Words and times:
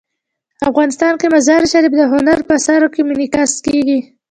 افغانستان 0.69 1.13
کې 1.19 1.27
مزارشریف 1.35 1.93
د 1.97 2.01
هنر 2.13 2.39
په 2.47 2.53
اثار 2.59 2.81
کې 2.93 3.01
منعکس 3.09 3.51
کېږي. 3.65 3.99